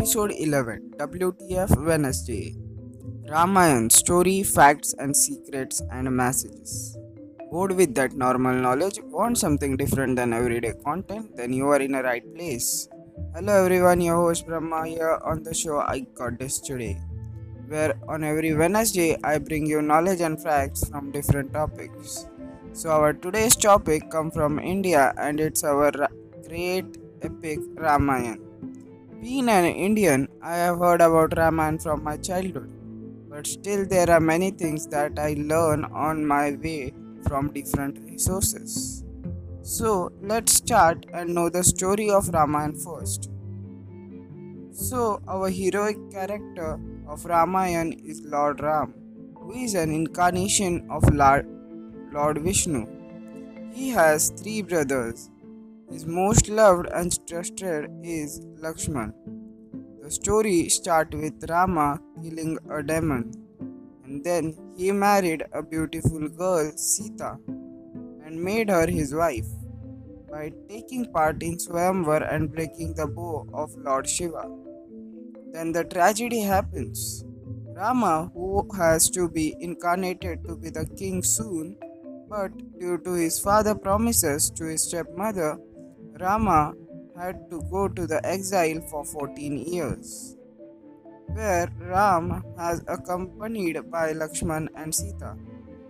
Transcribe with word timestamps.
Episode 0.00 0.32
11 0.32 0.94
WTF 0.96 1.70
Wednesday 1.86 2.56
Ramayan 3.30 3.92
Story, 3.92 4.42
Facts 4.42 4.94
and 4.98 5.14
Secrets 5.14 5.82
and 5.92 6.10
Messages. 6.10 6.96
Bored 7.50 7.72
with 7.72 7.94
that 7.96 8.14
normal 8.14 8.54
knowledge? 8.54 8.98
Want 9.02 9.36
something 9.36 9.76
different 9.76 10.16
than 10.16 10.32
everyday 10.32 10.72
content? 10.86 11.36
Then 11.36 11.52
you 11.52 11.68
are 11.68 11.82
in 11.82 11.96
a 11.96 12.02
right 12.02 12.24
place. 12.34 12.88
Hello 13.34 13.62
everyone, 13.62 14.00
your 14.00 14.16
host 14.16 14.46
Brahma 14.46 14.86
here 14.86 15.20
on 15.22 15.42
the 15.42 15.52
show 15.52 15.80
I 15.80 16.06
Got 16.14 16.38
This 16.38 16.60
Today, 16.60 16.98
where 17.68 17.92
on 18.08 18.24
every 18.24 18.54
Wednesday 18.54 19.18
I 19.22 19.36
bring 19.36 19.66
you 19.66 19.82
knowledge 19.82 20.22
and 20.22 20.42
facts 20.42 20.88
from 20.88 21.10
different 21.10 21.52
topics. 21.52 22.26
So 22.72 22.88
our 22.88 23.12
today's 23.12 23.54
topic 23.54 24.10
come 24.10 24.30
from 24.30 24.58
India 24.58 25.12
and 25.18 25.38
it's 25.38 25.62
our 25.62 25.92
great 26.48 26.86
epic 27.20 27.58
Ramayan. 27.74 28.49
Being 29.20 29.50
an 29.50 29.66
Indian, 29.66 30.28
I 30.42 30.56
have 30.56 30.78
heard 30.78 31.02
about 31.02 31.36
Ramayana 31.36 31.78
from 31.78 32.02
my 32.02 32.16
childhood, 32.16 32.72
but 33.28 33.46
still 33.46 33.84
there 33.84 34.08
are 34.10 34.18
many 34.18 34.50
things 34.50 34.86
that 34.86 35.18
I 35.18 35.34
learn 35.36 35.84
on 35.84 36.24
my 36.24 36.52
way 36.52 36.94
from 37.28 37.52
different 37.52 37.98
resources. 38.10 39.04
So 39.60 40.10
let's 40.22 40.54
start 40.54 41.04
and 41.12 41.34
know 41.34 41.50
the 41.50 41.62
story 41.62 42.08
of 42.08 42.30
Ramayana 42.30 42.78
first. 42.78 43.30
So 44.72 45.20
our 45.28 45.50
heroic 45.50 45.98
character 46.10 46.80
of 47.06 47.26
Ramayana 47.26 47.96
is 48.02 48.22
Lord 48.22 48.62
Ram, 48.62 48.94
who 49.36 49.52
is 49.52 49.74
an 49.74 49.92
incarnation 49.92 50.86
of 50.90 51.04
Lord, 51.12 51.46
Lord 52.10 52.38
Vishnu. 52.38 52.86
He 53.74 53.90
has 53.90 54.30
three 54.30 54.62
brothers 54.62 55.29
his 55.90 56.06
most 56.06 56.48
loved 56.48 56.88
and 56.92 57.26
trusted 57.26 57.90
is 58.02 58.40
Lakshman. 58.62 59.12
The 60.02 60.10
story 60.10 60.68
starts 60.68 61.16
with 61.16 61.48
Rama 61.48 62.00
killing 62.22 62.58
a 62.70 62.82
demon, 62.82 63.32
and 64.04 64.24
then 64.24 64.56
he 64.76 64.92
married 64.92 65.44
a 65.52 65.62
beautiful 65.62 66.28
girl, 66.28 66.72
Sita, 66.76 67.38
and 68.24 68.42
made 68.42 68.70
her 68.70 68.86
his 68.86 69.14
wife 69.14 69.46
by 70.30 70.52
taking 70.68 71.10
part 71.12 71.42
in 71.42 71.56
Swayamvar 71.56 72.32
and 72.32 72.52
breaking 72.52 72.94
the 72.94 73.06
bow 73.06 73.48
of 73.52 73.74
Lord 73.76 74.08
Shiva. 74.08 74.44
Then 75.52 75.72
the 75.72 75.84
tragedy 75.84 76.40
happens. 76.40 77.24
Rama, 77.74 78.30
who 78.34 78.68
has 78.76 79.10
to 79.10 79.28
be 79.28 79.56
incarnated 79.58 80.44
to 80.44 80.54
be 80.56 80.70
the 80.70 80.86
king 80.96 81.22
soon, 81.22 81.76
but 82.28 82.52
due 82.78 82.98
to 82.98 83.14
his 83.14 83.40
father 83.40 83.74
promises 83.74 84.50
to 84.50 84.66
his 84.66 84.82
stepmother, 84.82 85.58
Rama 86.20 86.74
had 87.16 87.50
to 87.50 87.62
go 87.70 87.88
to 87.88 88.06
the 88.06 88.24
exile 88.26 88.80
for 88.90 89.04
14 89.04 89.58
years, 89.58 90.36
where 91.28 91.68
Ram 91.78 92.44
has 92.58 92.82
accompanied 92.86 93.90
by 93.90 94.12
Lakshman 94.12 94.68
and 94.76 94.94
Sita. 94.94 95.36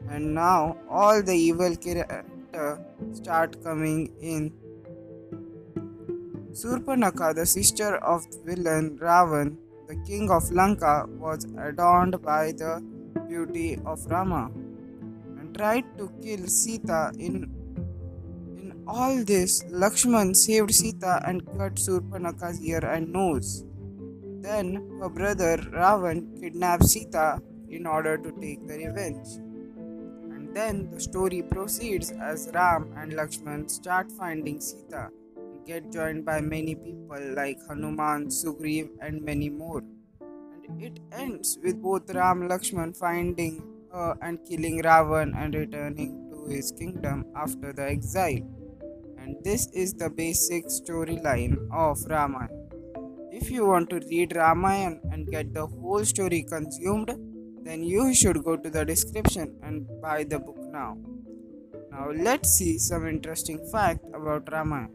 And 0.08 0.34
now 0.34 0.76
all 0.88 1.22
the 1.22 1.34
evil 1.34 1.76
characters 1.76 2.78
start 3.12 3.62
coming 3.64 4.12
in. 4.20 4.52
Surpanaka, 6.52 7.34
the 7.34 7.46
sister 7.46 7.96
of 7.96 8.30
the 8.30 8.38
villain 8.44 8.98
Ravan, 8.98 9.56
the 9.88 9.96
king 10.06 10.30
of 10.30 10.50
Lanka, 10.52 11.06
was 11.18 11.44
adorned 11.58 12.20
by 12.22 12.52
the 12.52 12.82
beauty 13.28 13.78
of 13.84 14.04
Rama 14.06 14.50
and 15.38 15.56
tried 15.56 15.84
to 15.98 16.10
kill 16.22 16.46
Sita 16.46 17.12
in 17.18 17.59
all 18.86 19.24
this, 19.24 19.62
Lakshman 19.64 20.34
saved 20.34 20.74
Sita 20.74 21.22
and 21.26 21.44
cut 21.46 21.76
Surpanaka's 21.76 22.60
ear 22.62 22.84
and 22.84 23.12
nose. 23.12 23.64
Then 24.40 24.98
her 25.00 25.08
brother 25.08 25.56
Ravan 25.58 26.40
kidnapped 26.40 26.84
Sita 26.84 27.40
in 27.68 27.86
order 27.86 28.16
to 28.16 28.32
take 28.40 28.66
the 28.66 28.76
revenge. 28.78 29.28
And 30.32 30.54
then 30.54 30.90
the 30.90 31.00
story 31.00 31.42
proceeds 31.42 32.10
as 32.10 32.50
Ram 32.54 32.92
and 32.96 33.12
Lakshman 33.12 33.70
start 33.70 34.10
finding 34.12 34.60
Sita 34.60 35.08
and 35.36 35.66
get 35.66 35.92
joined 35.92 36.24
by 36.24 36.40
many 36.40 36.74
people 36.74 37.34
like 37.34 37.58
Hanuman, 37.68 38.28
Sugriv, 38.28 38.88
and 39.00 39.22
many 39.22 39.48
more. 39.48 39.82
And 40.20 40.82
it 40.82 41.00
ends 41.12 41.58
with 41.62 41.80
both 41.80 42.10
Ram 42.10 42.42
and 42.42 42.50
Lakshman 42.50 42.96
finding 42.96 43.62
her 43.92 44.16
and 44.22 44.38
killing 44.48 44.82
Ravan 44.82 45.36
and 45.36 45.54
returning 45.54 46.28
to 46.30 46.46
his 46.50 46.72
kingdom 46.72 47.26
after 47.36 47.72
the 47.72 47.82
exile. 47.82 48.40
And 49.20 49.36
this 49.44 49.68
is 49.72 49.92
the 49.94 50.08
basic 50.08 50.66
storyline 50.66 51.56
of 51.70 51.98
Ramayana. 52.08 52.48
If 53.30 53.50
you 53.50 53.66
want 53.66 53.90
to 53.90 54.00
read 54.10 54.34
Ramayana 54.34 55.00
and 55.12 55.30
get 55.30 55.52
the 55.52 55.66
whole 55.66 56.04
story 56.04 56.42
consumed, 56.42 57.10
then 57.62 57.82
you 57.82 58.14
should 58.14 58.42
go 58.42 58.56
to 58.56 58.70
the 58.70 58.84
description 58.84 59.56
and 59.62 59.86
buy 60.00 60.24
the 60.24 60.38
book 60.38 60.58
now. 60.72 60.96
Now 61.92 62.10
let's 62.10 62.50
see 62.50 62.78
some 62.78 63.06
interesting 63.06 63.58
fact 63.70 64.04
about 64.14 64.50
Ramayana. 64.50 64.88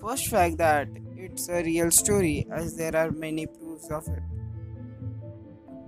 First 0.00 0.28
fact 0.28 0.58
that 0.58 0.88
it's 1.16 1.48
a 1.48 1.62
real 1.62 1.90
story 1.90 2.46
as 2.52 2.76
there 2.76 2.96
are 2.96 3.10
many 3.10 3.46
proofs 3.46 3.90
of 3.90 4.06
it. 4.08 4.22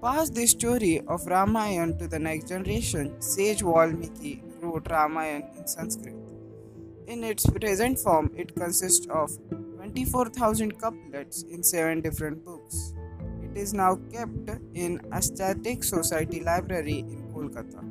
Pass 0.01 0.31
the 0.31 0.47
story 0.47 1.01
of 1.09 1.27
Ramayana 1.27 1.99
to 1.99 2.07
the 2.07 2.21
next 2.21 2.49
generation, 2.49 3.21
sage 3.21 3.63
Valmiki 3.63 4.45
wrote 4.61 4.89
Ramayana 4.89 5.45
in 5.57 5.67
Sanskrit. 5.67 6.28
In 7.13 7.25
its 7.25 7.47
present 7.47 7.99
form, 7.99 8.31
it 8.37 8.55
consists 8.55 9.07
of 9.07 9.31
24,000 9.77 10.79
couplets 10.79 11.43
in 11.45 11.63
seven 11.63 12.03
different 12.03 12.45
books. 12.45 12.93
It 13.43 13.57
is 13.57 13.73
now 13.73 13.97
kept 14.13 14.51
in 14.75 15.01
Asiatic 15.11 15.85
Society 15.85 16.41
Library 16.41 16.99
in 16.99 17.33
Kolkata. 17.33 17.83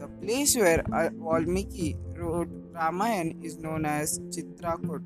The 0.00 0.08
place 0.22 0.56
where 0.56 0.82
Valmiki 0.88 1.98
wrote 2.16 2.48
Ramayana 2.72 3.34
is 3.42 3.58
known 3.58 3.84
as 3.84 4.18
Chitrakoot. 4.30 5.04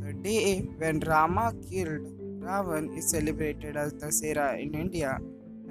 The 0.00 0.14
day 0.14 0.60
when 0.78 1.00
Rama 1.00 1.52
killed 1.68 2.06
Ravan 2.40 2.96
is 2.96 3.10
celebrated 3.10 3.76
as 3.76 3.92
Dasera 3.92 4.58
in 4.58 4.74
India, 4.74 5.20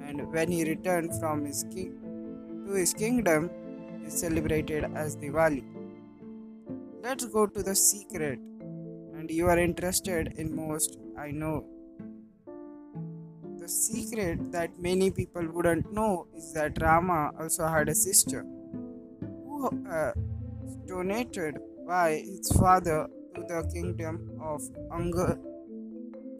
and 0.00 0.32
when 0.32 0.52
he 0.52 0.62
returned 0.62 1.18
from 1.18 1.44
his 1.44 1.64
king 1.74 1.94
to 2.64 2.74
his 2.74 2.94
kingdom 2.94 3.50
is 4.06 4.20
celebrated 4.20 4.84
as 4.94 5.16
Diwali. 5.16 5.73
Let's 7.04 7.26
go 7.26 7.46
to 7.46 7.62
the 7.62 7.74
secret, 7.76 8.38
and 8.38 9.30
you 9.30 9.48
are 9.48 9.58
interested 9.58 10.32
in 10.38 10.56
most, 10.56 10.96
I 11.18 11.32
know. 11.32 11.66
The 13.58 13.68
secret 13.68 14.50
that 14.52 14.78
many 14.78 15.10
people 15.10 15.46
wouldn't 15.52 15.92
know 15.92 16.28
is 16.34 16.54
that 16.54 16.80
Rama 16.80 17.32
also 17.38 17.66
had 17.66 17.90
a 17.90 17.94
sister 17.94 18.46
who 19.20 19.86
uh, 19.86 20.12
donated 20.86 21.58
by 21.86 22.22
his 22.24 22.50
father 22.58 23.06
to 23.34 23.42
the 23.42 23.70
kingdom 23.74 24.40
of 24.42 24.62
Anga. 24.90 25.38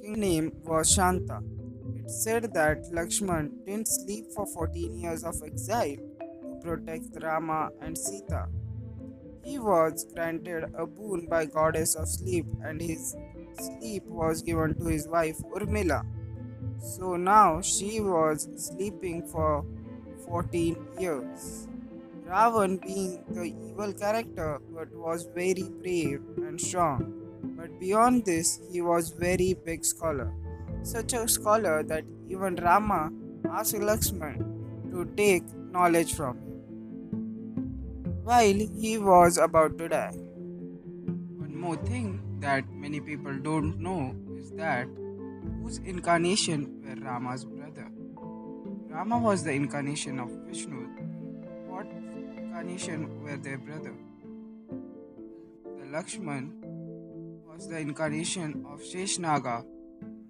King 0.01 0.19
name 0.19 0.53
was 0.65 0.91
Shanta. 0.91 1.41
It 1.95 2.11
said 2.11 2.55
that 2.55 2.91
Lakshman 2.91 3.67
didn't 3.67 3.89
sleep 3.89 4.33
for 4.35 4.47
14 4.47 4.99
years 4.99 5.25
of 5.25 5.35
exile 5.45 5.97
to 5.97 6.59
protect 6.63 7.23
Rama 7.23 7.69
and 7.83 7.99
Sita. 7.99 8.47
He 9.45 9.59
was 9.59 10.07
granted 10.15 10.65
a 10.75 10.87
boon 10.87 11.27
by 11.27 11.45
goddess 11.45 11.95
of 11.95 12.09
sleep 12.09 12.47
and 12.63 12.81
his 12.81 13.15
sleep 13.59 14.05
was 14.07 14.41
given 14.43 14.75
to 14.77 14.87
his 14.87 15.07
wife 15.07 15.39
Urmila. 15.55 16.05
So 16.79 17.17
now 17.17 17.61
she 17.61 18.01
was 18.01 18.49
sleeping 18.57 19.27
for 19.27 19.65
14 20.27 20.77
years. 20.99 21.69
Ravan 22.27 22.81
being 22.81 23.23
the 23.29 23.45
evil 23.69 23.93
character 23.93 24.61
but 24.75 24.91
was 24.95 25.29
very 25.35 25.69
brave 25.83 26.23
and 26.39 26.59
strong. 26.59 27.13
But 27.43 27.79
beyond 27.79 28.25
this 28.25 28.61
he 28.71 28.81
was 28.81 29.11
very 29.11 29.53
big 29.53 29.85
scholar. 29.85 30.33
Such 30.83 31.13
a 31.13 31.29
scholar 31.29 31.83
that 31.83 32.05
even 32.31 32.57
Rama 32.57 33.13
asked 33.51 33.75
Lakshman 33.75 34.91
to 34.91 35.05
take 35.17 35.45
knowledge 35.71 36.15
from 36.15 36.39
him 36.39 36.44
while 38.25 38.61
he 38.83 38.97
was 38.97 39.37
about 39.37 39.77
to 39.79 39.87
die. 39.87 40.17
One 41.45 41.55
more 41.55 41.77
thing 41.77 42.39
that 42.41 42.69
many 42.71 43.01
people 43.01 43.39
don't 43.39 43.79
know 43.79 44.17
is 44.39 44.51
that 44.53 44.89
whose 45.63 45.79
incarnation 45.79 46.83
were 46.83 46.95
Rama's 47.05 47.45
brother. 47.45 47.91
Rama 48.89 49.19
was 49.19 49.45
the 49.45 49.53
incarnation 49.53 50.19
of 50.19 50.31
Vishnu. 50.49 50.89
What 51.69 51.87
incarnation 51.87 53.23
were 53.23 53.37
their 53.37 53.59
brother? 53.59 53.95
The 55.79 55.87
Lakshman 55.95 56.51
was 57.47 57.69
the 57.69 57.79
incarnation 57.79 58.65
of 58.67 58.81
Sheshnaga, 58.81 59.67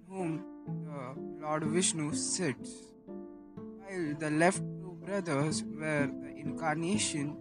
whom 0.08 0.44
the 0.84 1.46
Lord 1.46 1.64
Vishnu 1.64 2.12
sits, 2.12 2.70
while 3.06 4.14
the 4.18 4.30
left 4.30 4.58
two 4.58 4.98
brothers 5.04 5.62
were 5.62 6.06
the 6.06 6.34
incarnation 6.36 7.36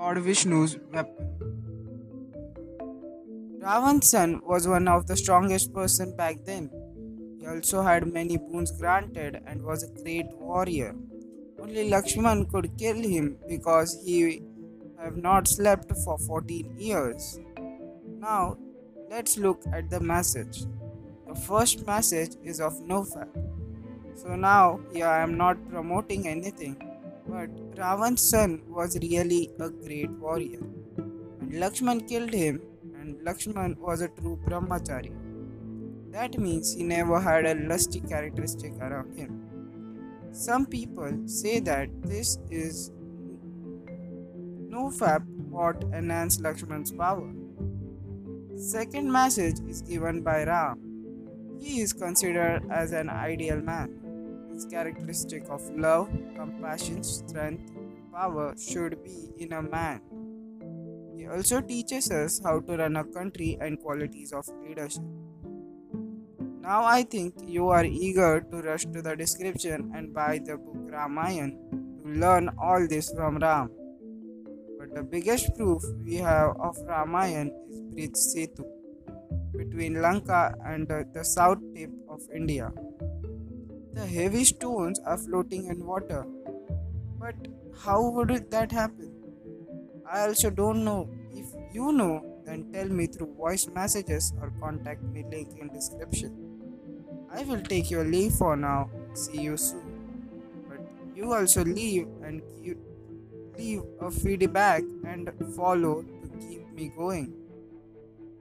Lord 0.00 0.16
Vishnu's 0.16 0.78
weapon. 0.94 1.26
Ravan's 3.62 4.08
son 4.08 4.40
was 4.42 4.66
one 4.66 4.88
of 4.88 5.06
the 5.06 5.14
strongest 5.14 5.74
person 5.74 6.16
back 6.16 6.36
then. 6.46 6.70
He 7.38 7.46
also 7.46 7.82
had 7.82 8.06
many 8.06 8.38
boons 8.38 8.70
granted 8.70 9.42
and 9.46 9.62
was 9.62 9.82
a 9.82 10.02
great 10.02 10.24
warrior. 10.38 10.94
Only 11.60 11.90
Lakshman 11.90 12.50
could 12.50 12.78
kill 12.78 12.96
him 12.96 13.36
because 13.46 14.02
he 14.02 14.42
have 14.98 15.18
not 15.18 15.46
slept 15.46 15.92
for 16.02 16.16
14 16.16 16.76
years. 16.78 17.38
Now, 18.20 18.56
let's 19.10 19.36
look 19.36 19.62
at 19.70 19.90
the 19.90 20.00
message. 20.00 20.62
The 21.28 21.34
first 21.34 21.86
message 21.86 22.36
is 22.42 22.58
of 22.58 22.72
nofap. 22.80 23.28
So 24.14 24.34
now, 24.34 24.80
here 24.94 25.08
I 25.08 25.20
am 25.22 25.36
not 25.36 25.68
promoting 25.68 26.26
anything, 26.26 26.89
but 27.30 27.50
Ravan's 27.76 28.22
son 28.22 28.62
was 28.68 28.98
really 29.00 29.50
a 29.60 29.70
great 29.70 30.10
warrior. 30.10 30.60
And 31.40 31.52
Lakshman 31.52 32.08
killed 32.08 32.32
him, 32.32 32.60
and 33.00 33.16
Lakshman 33.26 33.76
was 33.78 34.00
a 34.00 34.08
true 34.08 34.38
brahmachari. 34.46 35.12
That 36.12 36.38
means 36.38 36.74
he 36.74 36.82
never 36.82 37.20
had 37.20 37.46
a 37.46 37.54
lusty 37.54 38.00
characteristic 38.00 38.72
around 38.80 39.16
him. 39.16 39.46
Some 40.32 40.66
people 40.66 41.12
say 41.26 41.60
that 41.60 41.88
this 42.02 42.38
is 42.50 42.90
nofap 44.74 45.24
what 45.50 45.82
enhanced 45.92 46.42
Lakshman's 46.42 46.92
power. 46.92 47.32
Second 48.56 49.10
message 49.10 49.60
is 49.68 49.82
given 49.82 50.22
by 50.22 50.44
Ram. 50.44 50.78
He 51.60 51.80
is 51.80 51.92
considered 51.92 52.62
as 52.70 52.92
an 52.92 53.08
ideal 53.08 53.60
man. 53.60 53.99
His 54.60 54.70
characteristic 54.70 55.44
of 55.48 55.62
love, 55.70 56.10
compassion, 56.36 57.02
strength, 57.02 57.70
and 57.74 58.12
power 58.12 58.54
should 58.60 59.02
be 59.02 59.32
in 59.38 59.54
a 59.54 59.62
man. 59.62 60.02
He 61.16 61.26
also 61.26 61.62
teaches 61.62 62.10
us 62.10 62.42
how 62.44 62.60
to 62.60 62.76
run 62.76 62.96
a 62.96 63.04
country 63.04 63.56
and 63.58 63.80
qualities 63.80 64.34
of 64.34 64.44
leadership. 64.62 65.02
Now 66.60 66.84
I 66.84 67.04
think 67.04 67.36
you 67.42 67.68
are 67.68 67.86
eager 67.86 68.42
to 68.50 68.60
rush 68.60 68.84
to 68.84 69.00
the 69.00 69.16
description 69.16 69.92
and 69.94 70.12
buy 70.12 70.40
the 70.44 70.58
book 70.58 70.92
Ramayan 70.92 71.56
to 72.02 72.08
learn 72.20 72.50
all 72.60 72.86
this 72.86 73.10
from 73.16 73.38
Ram. 73.38 73.70
But 74.78 74.94
the 74.94 75.02
biggest 75.02 75.56
proof 75.56 75.82
we 76.04 76.16
have 76.16 76.50
of 76.60 76.76
Ramayan 76.86 77.50
is 77.70 77.80
Bridge 77.94 78.20
Setu 78.28 78.68
between 79.56 80.02
Lanka 80.02 80.54
and 80.66 80.86
the 80.86 81.24
south 81.24 81.60
tip 81.74 81.90
of 82.10 82.20
India. 82.34 82.70
The 83.92 84.06
heavy 84.06 84.44
stones 84.44 85.00
are 85.00 85.18
floating 85.18 85.66
in 85.66 85.84
water. 85.84 86.24
But 87.18 87.34
how 87.84 88.08
would 88.10 88.50
that 88.50 88.72
happen? 88.72 89.12
I 90.10 90.26
also 90.26 90.50
don't 90.50 90.84
know. 90.84 91.08
If 91.32 91.46
you 91.72 91.92
know, 91.92 92.24
then 92.44 92.72
tell 92.72 92.88
me 92.88 93.06
through 93.06 93.34
voice 93.34 93.66
messages 93.68 94.32
or 94.40 94.52
contact 94.60 95.02
me 95.02 95.24
link 95.30 95.58
in 95.58 95.68
description. 95.72 96.36
I 97.32 97.44
will 97.44 97.60
take 97.62 97.90
your 97.90 98.04
leave 98.04 98.32
for 98.34 98.56
now. 98.56 98.90
See 99.14 99.40
you 99.42 99.56
soon. 99.56 99.82
But 100.68 100.80
you 101.16 101.32
also 101.32 101.64
leave 101.64 102.08
and 102.24 102.42
leave 103.56 103.82
a 104.00 104.10
feedback 104.10 104.82
and 105.04 105.30
follow 105.54 106.02
to 106.02 106.28
keep 106.40 106.72
me 106.72 106.92
going. 106.96 107.32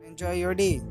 Enjoy 0.05 0.33
your 0.33 0.55
day. 0.55 0.81